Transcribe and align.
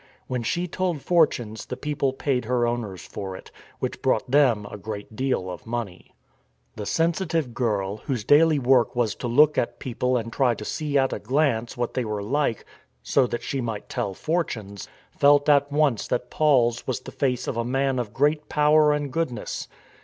When 0.25 0.41
she 0.41 0.67
told 0.67 1.03
fortunes 1.03 1.67
the 1.67 1.77
people 1.77 2.11
paid 2.11 2.45
her 2.45 2.65
owners 2.65 3.05
for 3.05 3.35
it, 3.35 3.51
which 3.77 4.01
brought 4.01 4.31
them 4.31 4.65
a 4.71 4.75
great 4.75 5.15
deal 5.15 5.47
of 5.47 5.67
money. 5.67 6.15
The 6.75 6.87
sensitive 6.87 7.53
girl, 7.53 7.97
whose 7.97 8.23
daily 8.23 8.57
work 8.57 8.95
was 8.95 9.13
to 9.17 9.27
look 9.27 9.59
at 9.59 9.77
people 9.77 10.17
and 10.17 10.33
try 10.33 10.55
to 10.55 10.65
see 10.65 10.97
at 10.97 11.13
a 11.13 11.19
glance 11.19 11.77
what 11.77 11.93
they 11.93 12.03
were 12.03 12.23
like 12.23 12.65
so 13.03 13.27
that 13.27 13.43
she 13.43 13.61
might 13.61 13.89
tell 13.89 14.15
fortunes, 14.15 14.87
felt 15.11 15.47
at 15.47 15.71
once 15.71 16.07
that 16.07 16.31
188 16.31 16.31
STORM 16.33 16.65
AND 16.65 16.73
STRESS 16.73 16.83
Paul's 16.83 16.87
was 16.87 17.01
the 17.01 17.19
face 17.19 17.47
of 17.47 17.57
a 17.57 17.63
man 17.63 17.99
of 17.99 18.11
great 18.11 18.49
power 18.49 18.93
and 18.93 19.13
goodness. 19.13 19.67